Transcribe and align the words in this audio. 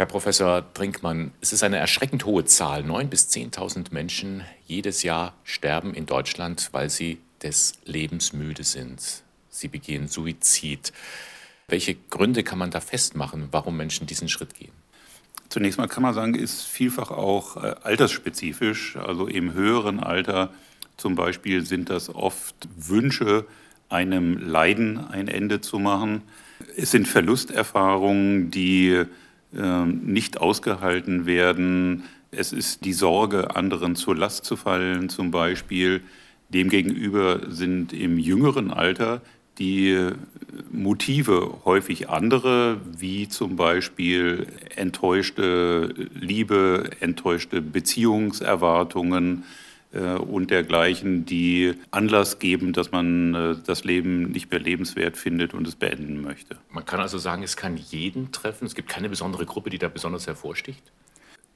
Herr 0.00 0.06
Professor 0.06 0.62
Brinkmann, 0.62 1.32
es 1.42 1.52
ist 1.52 1.62
eine 1.62 1.76
erschreckend 1.76 2.24
hohe 2.24 2.46
Zahl. 2.46 2.84
9.000 2.84 3.04
bis 3.08 3.28
10.000 3.28 3.92
Menschen 3.92 4.42
jedes 4.66 5.02
Jahr 5.02 5.34
sterben 5.44 5.92
in 5.92 6.06
Deutschland, 6.06 6.70
weil 6.72 6.88
sie 6.88 7.18
des 7.42 7.74
Lebens 7.84 8.32
müde 8.32 8.64
sind. 8.64 9.22
Sie 9.50 9.68
begehen 9.68 10.08
Suizid. 10.08 10.94
Welche 11.68 11.96
Gründe 12.08 12.42
kann 12.42 12.58
man 12.58 12.70
da 12.70 12.80
festmachen, 12.80 13.48
warum 13.50 13.76
Menschen 13.76 14.06
diesen 14.06 14.30
Schritt 14.30 14.54
gehen? 14.54 14.72
Zunächst 15.50 15.76
mal 15.76 15.86
kann 15.86 16.02
man 16.02 16.14
sagen, 16.14 16.34
ist 16.34 16.62
vielfach 16.62 17.10
auch 17.10 17.62
äh, 17.62 17.74
altersspezifisch. 17.82 18.96
Also 18.96 19.26
im 19.26 19.52
höheren 19.52 20.00
Alter 20.00 20.48
zum 20.96 21.14
Beispiel 21.14 21.66
sind 21.66 21.90
das 21.90 22.08
oft 22.08 22.54
Wünsche, 22.74 23.44
einem 23.90 24.38
Leiden 24.38 24.96
ein 24.96 25.28
Ende 25.28 25.60
zu 25.60 25.78
machen. 25.78 26.22
Es 26.74 26.90
sind 26.90 27.06
Verlusterfahrungen, 27.06 28.50
die 28.50 29.04
nicht 29.52 30.40
ausgehalten 30.40 31.26
werden. 31.26 32.04
Es 32.30 32.52
ist 32.52 32.84
die 32.84 32.92
Sorge, 32.92 33.56
anderen 33.56 33.96
zur 33.96 34.16
Last 34.16 34.44
zu 34.44 34.56
fallen 34.56 35.08
zum 35.08 35.30
Beispiel. 35.30 36.02
Demgegenüber 36.50 37.40
sind 37.48 37.92
im 37.92 38.18
jüngeren 38.18 38.70
Alter 38.70 39.20
die 39.58 40.10
Motive 40.72 41.60
häufig 41.64 42.08
andere, 42.08 42.80
wie 42.96 43.28
zum 43.28 43.56
Beispiel 43.56 44.46
enttäuschte 44.74 45.94
Liebe, 46.14 46.90
enttäuschte 47.00 47.60
Beziehungserwartungen, 47.60 49.44
und 49.98 50.50
dergleichen, 50.50 51.24
die 51.24 51.74
Anlass 51.90 52.38
geben, 52.38 52.72
dass 52.72 52.92
man 52.92 53.34
äh, 53.34 53.56
das 53.66 53.84
Leben 53.84 54.30
nicht 54.30 54.50
mehr 54.50 54.60
lebenswert 54.60 55.16
findet 55.16 55.52
und 55.52 55.66
es 55.66 55.74
beenden 55.74 56.22
möchte. 56.22 56.56
Man 56.70 56.84
kann 56.84 57.00
also 57.00 57.18
sagen, 57.18 57.42
es 57.42 57.56
kann 57.56 57.76
jeden 57.76 58.30
treffen. 58.30 58.66
Es 58.66 58.74
gibt 58.74 58.88
keine 58.88 59.08
besondere 59.08 59.46
Gruppe, 59.46 59.70
die 59.70 59.78
da 59.78 59.88
besonders 59.88 60.26
hervorsticht. 60.26 60.82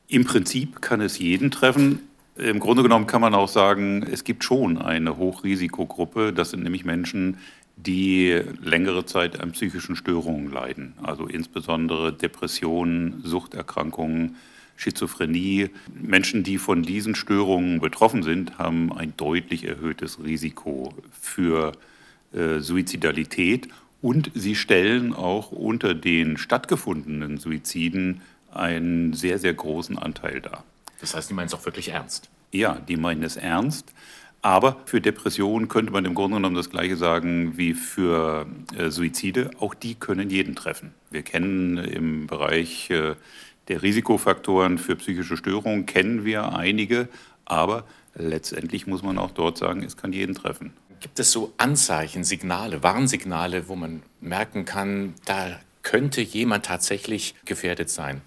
Im 0.08 0.24
Prinzip 0.24 0.82
kann 0.82 1.00
es 1.00 1.18
jeden 1.18 1.50
treffen. 1.50 2.00
Im 2.36 2.58
Grunde 2.58 2.82
genommen 2.82 3.06
kann 3.06 3.20
man 3.20 3.34
auch 3.34 3.48
sagen, 3.48 4.02
es 4.02 4.24
gibt 4.24 4.42
schon 4.42 4.78
eine 4.78 5.16
Hochrisikogruppe. 5.16 6.32
Das 6.32 6.50
sind 6.50 6.64
nämlich 6.64 6.84
Menschen, 6.84 7.38
die 7.76 8.40
längere 8.62 9.06
Zeit 9.06 9.40
an 9.40 9.52
psychischen 9.52 9.96
Störungen 9.96 10.50
leiden, 10.50 10.94
also 11.02 11.26
insbesondere 11.26 12.12
Depressionen, 12.12 13.22
Suchterkrankungen, 13.24 14.36
Schizophrenie. 14.76 15.70
Menschen, 15.94 16.42
die 16.42 16.58
von 16.58 16.82
diesen 16.82 17.14
Störungen 17.14 17.80
betroffen 17.80 18.22
sind, 18.22 18.58
haben 18.58 18.92
ein 18.92 19.14
deutlich 19.16 19.64
erhöhtes 19.64 20.22
Risiko 20.22 20.94
für 21.12 21.72
äh, 22.32 22.60
Suizidalität 22.60 23.68
und 24.02 24.30
sie 24.34 24.54
stellen 24.54 25.14
auch 25.14 25.50
unter 25.50 25.94
den 25.94 26.36
stattgefundenen 26.36 27.38
Suiziden 27.38 28.20
einen 28.52 29.12
sehr, 29.12 29.38
sehr 29.38 29.54
großen 29.54 29.98
Anteil 29.98 30.40
dar. 30.40 30.64
Das 31.00 31.14
heißt, 31.14 31.30
die 31.30 31.34
meinen 31.34 31.46
es 31.46 31.54
auch 31.54 31.64
wirklich 31.64 31.88
ernst? 31.88 32.28
Ja, 32.52 32.74
die 32.74 32.96
meinen 32.96 33.22
es 33.22 33.36
ernst. 33.36 33.92
Aber 34.42 34.76
für 34.84 35.00
Depressionen 35.00 35.68
könnte 35.68 35.90
man 35.90 36.04
im 36.04 36.14
Grunde 36.14 36.36
genommen 36.36 36.54
das 36.54 36.68
Gleiche 36.68 36.96
sagen 36.96 37.56
wie 37.56 37.72
für 37.72 38.46
äh, 38.76 38.90
Suizide. 38.90 39.50
Auch 39.58 39.72
die 39.72 39.94
können 39.94 40.28
jeden 40.28 40.54
treffen. 40.54 40.92
Wir 41.10 41.22
kennen 41.22 41.78
im 41.78 42.26
Bereich 42.26 42.90
äh, 42.90 43.14
der 43.68 43.82
Risikofaktoren 43.82 44.78
für 44.78 44.96
psychische 44.96 45.36
Störungen 45.36 45.86
kennen 45.86 46.24
wir 46.24 46.54
einige, 46.54 47.08
aber 47.44 47.84
letztendlich 48.14 48.86
muss 48.86 49.02
man 49.02 49.18
auch 49.18 49.30
dort 49.30 49.58
sagen, 49.58 49.82
es 49.82 49.96
kann 49.96 50.12
jeden 50.12 50.34
treffen. 50.34 50.72
Gibt 51.00 51.18
es 51.18 51.32
so 51.32 51.52
Anzeichen, 51.56 52.24
Signale, 52.24 52.82
Warnsignale, 52.82 53.68
wo 53.68 53.76
man 53.76 54.02
merken 54.20 54.64
kann, 54.64 55.14
da 55.26 55.60
könnte 55.82 56.20
jemand 56.22 56.66
tatsächlich 56.66 57.34
gefährdet 57.44 57.90
sein? 57.90 58.22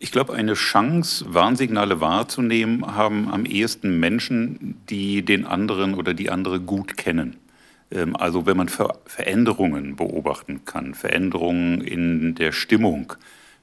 Ich 0.00 0.10
glaube, 0.10 0.34
eine 0.34 0.54
Chance, 0.54 1.24
Warnsignale 1.32 2.00
wahrzunehmen, 2.00 2.96
haben 2.96 3.28
am 3.28 3.46
ehesten 3.46 4.00
Menschen, 4.00 4.76
die 4.90 5.24
den 5.24 5.46
anderen 5.46 5.94
oder 5.94 6.14
die 6.14 6.30
andere 6.30 6.60
gut 6.60 6.96
kennen. 6.96 7.36
Ähm, 7.90 8.16
also 8.16 8.44
wenn 8.44 8.56
man 8.56 8.68
Veränderungen 8.68 9.96
beobachten 9.96 10.64
kann, 10.64 10.94
Veränderungen 10.94 11.80
in 11.80 12.34
der 12.34 12.52
Stimmung, 12.52 13.14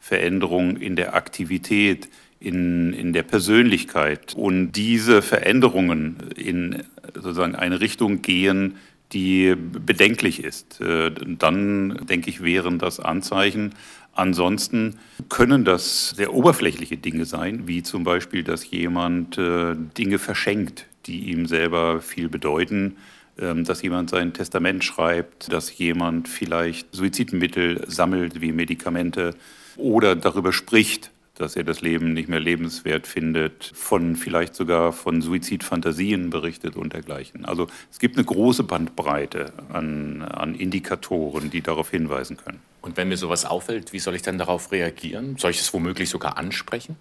Veränderung 0.02 0.78
in 0.78 0.96
der 0.96 1.14
Aktivität, 1.14 2.10
in, 2.40 2.92
in 2.92 3.14
der 3.14 3.22
Persönlichkeit. 3.24 4.34
Und 4.36 4.74
diese 4.74 5.22
Veränderungen 5.22 6.18
in 6.36 6.84
sozusagen 7.14 7.56
eine 7.56 7.80
Richtung 7.80 8.24
gehen, 8.24 8.76
die 9.14 9.56
bedenklich 9.56 10.44
ist, 10.44 10.82
äh, 10.82 11.12
dann 11.12 12.06
denke 12.08 12.30
ich, 12.30 12.42
wären 12.44 12.80
das 12.80 13.00
Anzeichen. 13.00 13.76
Ansonsten 14.14 14.98
können 15.30 15.66
das 15.66 16.10
sehr 16.10 16.34
oberflächliche 16.34 16.98
Dinge 16.98 17.26
sein, 17.26 17.68
wie 17.68 17.84
zum 17.84 18.04
Beispiel, 18.04 18.44
dass 18.44 18.70
jemand 18.70 19.38
äh, 19.38 19.76
Dinge 19.98 20.18
verschenkt, 20.18 20.88
die 21.06 21.32
ihm 21.32 21.46
selber 21.46 22.02
viel 22.02 22.28
bedeuten, 22.28 22.98
dass 23.38 23.81
jemand 23.81 24.09
sein 24.09 24.34
Testament 24.34 24.84
schreibt, 24.84 25.52
dass 25.52 25.78
jemand 25.78 26.28
vielleicht 26.28 26.94
Suizidmittel 26.94 27.84
sammelt 27.88 28.42
wie 28.42 28.52
Medikamente 28.52 29.36
oder 29.78 30.16
darüber 30.16 30.53
spricht, 30.53 31.12
dass 31.36 31.56
er 31.56 31.64
das 31.64 31.81
Leben 31.81 32.14
nicht 32.14 32.30
mehr 32.30 32.40
lebenswert 32.40 33.08
findet, 33.08 33.72
von 33.74 34.16
vielleicht 34.16 34.53
sogar 34.53 34.94
von 34.94 35.22
Suizidfantasien 35.22 36.30
berichtet 36.30 36.75
und 36.75 36.94
dergleichen. 36.94 37.46
Also 37.46 37.68
es 37.91 38.00
gibt 38.00 38.18
eine 38.18 38.25
große 38.25 38.64
Bandbreite 38.64 39.53
an, 39.74 40.22
an 40.22 40.56
Indikatoren, 40.56 41.50
die 41.50 41.62
darauf 41.62 41.90
hinweisen 41.90 42.38
können. 42.38 42.59
Und 42.81 42.97
wenn 42.97 43.09
mir 43.09 43.18
sowas 43.18 43.46
auffällt, 43.46 43.94
wie 43.94 44.00
soll 44.00 44.16
ich 44.16 44.22
dann 44.22 44.38
darauf 44.38 44.72
reagieren? 44.72 45.38
Soll 45.38 45.52
ich 45.52 45.59
es 45.59 45.74
womöglich 45.74 46.09
sogar 46.09 46.38
ansprechen? 46.38 46.96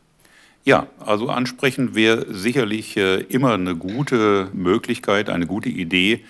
Ja, 0.65 0.89
also 0.99 1.29
ansprechen 1.29 1.95
wäre 1.95 2.27
sicherlich 2.33 2.97
äh, 2.97 3.21
immer 3.23 3.55
eine 3.55 3.77
gute 3.77 4.51
Möglichkeit, 4.53 5.31
eine 5.31 5.47
gute 5.47 5.71
Idee, 5.71 6.25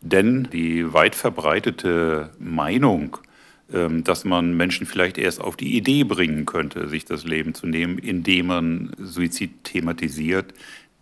denn 0.00 0.48
die 0.52 0.92
weit 0.92 1.14
verbreitete 1.14 2.30
Meinung, 2.38 3.18
ähm, 3.72 4.02
dass 4.02 4.24
man 4.24 4.56
Menschen 4.56 4.86
vielleicht 4.86 5.18
erst 5.18 5.40
auf 5.40 5.56
die 5.56 5.76
Idee 5.76 6.02
bringen 6.02 6.46
könnte, 6.46 6.88
sich 6.88 7.04
das 7.04 7.24
Leben 7.24 7.54
zu 7.54 7.66
nehmen, 7.68 7.98
indem 7.98 8.46
man 8.46 8.92
Suizid 8.98 9.62
thematisiert, 9.62 10.52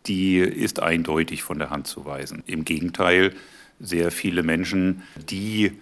die 0.06 0.38
ist 0.38 0.82
eindeutig 0.82 1.42
von 1.42 1.58
der 1.58 1.70
Hand 1.70 1.86
zu 1.86 2.04
weisen. 2.04 2.42
Im 2.46 2.64
Gegenteil, 2.64 3.32
sehr 3.80 4.10
viele 4.10 4.42
Menschen, 4.42 5.02
die 5.30 5.72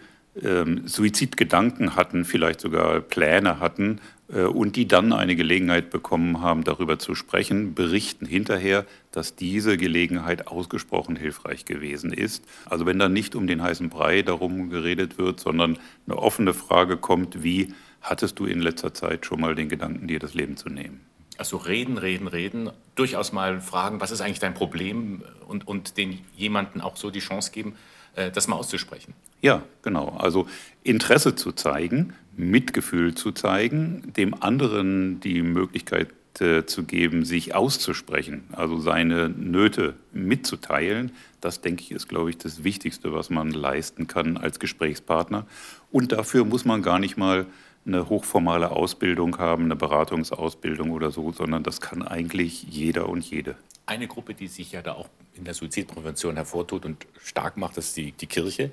ähm, 0.41 0.87
Suizidgedanken 0.87 1.97
hatten, 1.97 2.25
vielleicht 2.25 2.61
sogar 2.61 3.01
Pläne 3.01 3.61
hatten 3.61 4.01
und 4.41 4.77
die 4.77 4.89
dann 4.89 5.13
eine 5.13 5.37
Gelegenheit 5.37 5.91
bekommen 5.91 6.41
haben, 6.41 6.65
darüber 6.65 6.99
zu 6.99 7.15
sprechen, 7.15 7.75
berichten 7.75 8.27
hinterher, 8.27 8.87
dass 9.11 9.37
diese 9.37 9.77
Gelegenheit 9.77 10.47
ausgesprochen 10.47 11.17
hilfreich 11.17 11.65
gewesen 11.65 12.13
ist. 12.13 12.45
Also 12.65 12.87
wenn 12.87 12.99
dann 12.99 13.13
nicht 13.13 13.35
um 13.35 13.47
den 13.47 13.63
heißen 13.63 13.91
Brei 13.91 14.23
darum 14.23 14.71
geredet 14.71 15.19
wird, 15.19 15.39
sondern 15.41 15.79
eine 16.07 16.17
offene 16.17 16.55
Frage 16.55 16.97
kommt, 16.97 17.43
wie 17.43 17.75
hattest 18.01 18.39
du 18.39 18.47
in 18.47 18.61
letzter 18.61 18.95
Zeit 18.95 19.27
schon 19.27 19.41
mal 19.41 19.55
den 19.55 19.69
Gedanken, 19.69 20.09
dir 20.09 20.19
das 20.19 20.35
Leben 20.35 20.57
zu 20.57 20.69
nehmen? 20.69 21.01
Also 21.39 21.57
reden, 21.57 21.99
reden, 21.99 22.29
reden, 22.29 22.71
durchaus 22.95 23.33
mal 23.33 23.61
fragen, 23.61 24.01
was 24.01 24.11
ist 24.11 24.21
eigentlich 24.21 24.39
dein 24.39 24.55
Problem 24.55 25.23
und, 25.47 25.67
und 25.67 25.97
den 25.97 26.21
jemanden 26.37 26.81
auch 26.81 26.97
so 26.97 27.11
die 27.11 27.21
Chance 27.21 27.53
geben, 27.53 27.75
äh, 28.17 28.31
das 28.31 28.49
mal 28.49 28.57
auszusprechen. 28.57 29.15
Ja, 29.43 29.63
genau. 29.83 30.17
Also 30.19 30.47
Interesse 30.85 31.35
zu 31.35 31.53
zeigen, 31.53 32.15
Mitgefühl 32.37 33.15
zu 33.15 33.33
zeigen, 33.33 34.13
dem 34.17 34.41
anderen 34.41 35.21
die 35.21 35.43
Möglichkeit 35.43 36.09
äh, 36.41 36.65
zu 36.65 36.85
geben, 36.85 37.25
sich 37.25 37.55
auszusprechen, 37.55 38.45
also 38.53 38.79
seine 38.79 39.29
Nöte 39.29 39.95
mitzuteilen, 40.13 41.13
das 41.43 41.61
denke 41.61 41.83
ich 41.83 41.91
ist, 41.91 42.09
glaube 42.09 42.31
ich, 42.31 42.39
das 42.39 42.65
Wichtigste, 42.65 43.13
was 43.13 43.29
man 43.29 43.51
leisten 43.51 44.07
kann 44.07 44.37
als 44.37 44.61
Gesprächspartner. 44.61 45.45
Und 45.91 46.13
dafür 46.13 46.45
muss 46.45 46.65
man 46.65 46.81
gar 46.81 47.01
nicht 47.01 47.17
mal 47.17 47.47
eine 47.85 48.09
hochformale 48.09 48.71
Ausbildung 48.71 49.39
haben, 49.39 49.65
eine 49.65 49.77
Beratungsausbildung 49.77 50.93
oder 50.93 51.11
so, 51.11 51.33
sondern 51.33 51.65
das 51.65 51.81
kann 51.81 52.03
eigentlich 52.03 52.63
jeder 52.63 53.09
und 53.09 53.25
jede. 53.25 53.57
Eine 53.87 54.07
Gruppe, 54.07 54.35
die 54.35 54.47
sich 54.47 54.73
ja 54.73 54.83
da 54.83 54.93
auch 54.93 55.09
in 55.35 55.45
der 55.45 55.55
Suizidprävention 55.55 56.37
hervortut 56.37 56.85
und 56.85 57.07
stark 57.23 57.57
macht, 57.57 57.77
ist 57.79 57.97
die, 57.97 58.13
die 58.13 58.27
Kirche. 58.27 58.71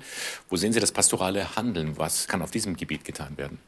Wo 0.48 0.56
sehen 0.56 0.72
Sie 0.72 0.80
das 0.80 0.92
pastorale 0.92 1.56
Handeln? 1.56 1.96
Was 1.98 2.28
kann 2.28 2.42
auf 2.42 2.50
diesem 2.50 2.76
Gebiet 2.76 3.04
getan 3.04 3.36
werden? 3.36 3.58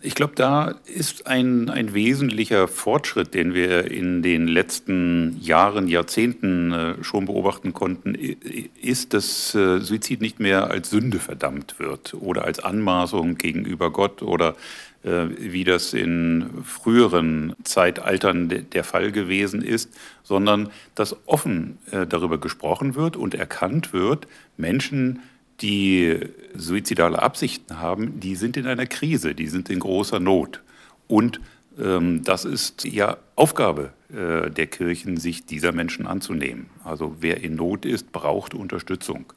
Ich 0.00 0.14
glaube, 0.14 0.34
da 0.36 0.76
ist 0.86 1.26
ein, 1.26 1.70
ein 1.70 1.92
wesentlicher 1.92 2.68
Fortschritt, 2.68 3.34
den 3.34 3.52
wir 3.52 3.90
in 3.90 4.22
den 4.22 4.46
letzten 4.46 5.36
Jahren, 5.40 5.88
Jahrzehnten 5.88 6.72
äh, 6.72 7.02
schon 7.02 7.26
beobachten 7.26 7.72
konnten, 7.72 8.14
ist, 8.14 9.12
dass 9.12 9.56
äh, 9.56 9.80
Suizid 9.80 10.20
nicht 10.20 10.38
mehr 10.38 10.70
als 10.70 10.90
Sünde 10.90 11.18
verdammt 11.18 11.80
wird 11.80 12.14
oder 12.14 12.44
als 12.44 12.60
Anmaßung 12.60 13.38
gegenüber 13.38 13.90
Gott 13.90 14.22
oder 14.22 14.54
äh, 15.02 15.26
wie 15.36 15.64
das 15.64 15.94
in 15.94 16.48
früheren 16.62 17.56
Zeitaltern 17.64 18.48
de, 18.48 18.62
der 18.62 18.84
Fall 18.84 19.10
gewesen 19.10 19.62
ist, 19.62 19.92
sondern 20.22 20.70
dass 20.94 21.16
offen 21.26 21.78
darüber 21.90 22.38
gesprochen 22.38 22.94
wird 22.94 23.16
und 23.16 23.34
erkannt 23.34 23.92
wird, 23.92 24.28
Menschen, 24.56 25.20
die 25.60 26.20
suizidale 26.54 27.20
Absichten 27.20 27.80
haben, 27.80 28.20
die 28.20 28.36
sind 28.36 28.56
in 28.56 28.66
einer 28.66 28.86
Krise, 28.86 29.34
die 29.34 29.48
sind 29.48 29.70
in 29.70 29.80
großer 29.80 30.20
Not. 30.20 30.62
Und 31.08 31.40
ähm, 31.78 32.22
das 32.24 32.44
ist 32.44 32.84
ja 32.84 33.16
Aufgabe 33.34 33.92
äh, 34.10 34.50
der 34.50 34.66
Kirchen, 34.66 35.16
sich 35.16 35.46
dieser 35.46 35.72
Menschen 35.72 36.06
anzunehmen. 36.06 36.70
Also 36.84 37.16
wer 37.20 37.42
in 37.42 37.56
Not 37.56 37.84
ist, 37.84 38.12
braucht 38.12 38.54
Unterstützung. 38.54 39.32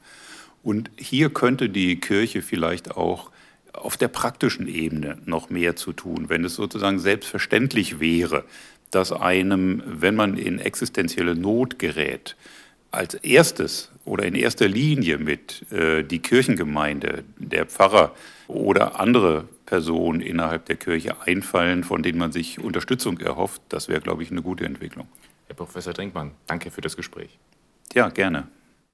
Und 0.62 0.90
hier 0.96 1.30
könnte 1.30 1.68
die 1.68 1.98
Kirche 1.98 2.42
vielleicht 2.42 2.92
auch 2.92 3.30
auf 3.72 3.96
der 3.96 4.08
praktischen 4.08 4.68
Ebene 4.68 5.18
noch 5.24 5.50
mehr 5.50 5.76
zu 5.76 5.92
tun, 5.92 6.28
wenn 6.28 6.44
es 6.44 6.54
sozusagen 6.54 6.98
selbstverständlich 6.98 8.00
wäre, 8.00 8.44
dass 8.90 9.12
einem, 9.12 9.82
wenn 9.86 10.14
man 10.14 10.36
in 10.36 10.58
existenzielle 10.58 11.34
Not 11.34 11.78
gerät, 11.78 12.36
als 12.90 13.14
erstes 13.14 13.90
oder 14.04 14.24
in 14.24 14.34
erster 14.34 14.68
Linie 14.68 15.18
mit 15.18 15.70
äh, 15.72 16.02
die 16.02 16.18
Kirchengemeinde, 16.18 17.24
der 17.38 17.66
Pfarrer 17.66 18.14
oder 18.48 19.00
andere 19.00 19.48
Personen 19.66 20.20
innerhalb 20.20 20.66
der 20.66 20.76
Kirche 20.76 21.20
einfallen, 21.22 21.84
von 21.84 22.02
denen 22.02 22.18
man 22.18 22.32
sich 22.32 22.58
Unterstützung 22.58 23.18
erhofft, 23.18 23.62
das 23.68 23.88
wäre, 23.88 24.00
glaube 24.00 24.22
ich, 24.22 24.30
eine 24.30 24.42
gute 24.42 24.64
Entwicklung. 24.64 25.08
Herr 25.46 25.56
Professor 25.56 25.92
Drinkmann, 25.92 26.32
danke 26.46 26.70
für 26.70 26.80
das 26.80 26.96
Gespräch. 26.96 27.38
Ja, 27.94 28.08
gerne. 28.08 28.48